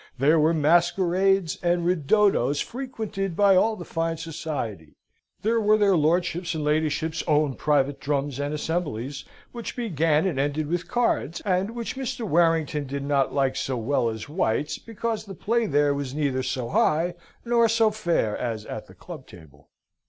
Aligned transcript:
There 0.17 0.39
were 0.39 0.51
masquerades 0.51 1.59
and 1.61 1.85
ridottos 1.85 2.59
frequented 2.59 3.35
by 3.35 3.55
all 3.55 3.75
the 3.75 3.85
fine 3.85 4.17
society; 4.17 4.95
there 5.43 5.61
were 5.61 5.77
their 5.77 5.95
lordships' 5.95 6.55
and 6.55 6.63
ladyships' 6.63 7.21
own 7.27 7.53
private 7.53 7.99
drums 7.99 8.39
and 8.39 8.51
assemblies, 8.51 9.25
which 9.51 9.75
began 9.75 10.25
and 10.25 10.39
ended 10.39 10.65
with 10.65 10.87
cards, 10.87 11.39
and 11.41 11.75
which 11.75 11.95
Mr. 11.95 12.27
Warrington 12.27 12.87
did 12.87 13.03
not 13.03 13.31
like 13.31 13.55
so 13.55 13.77
well 13.77 14.09
as 14.09 14.27
White's, 14.27 14.79
because 14.79 15.25
the 15.25 15.35
play 15.35 15.67
there 15.67 15.93
was 15.93 16.15
neither 16.15 16.41
so 16.41 16.69
high 16.69 17.13
nor 17.45 17.69
so 17.69 17.91
fair 17.91 18.35
as 18.35 18.65
at 18.65 18.87
the 18.87 18.95
club 18.95 19.27
table. 19.27 19.69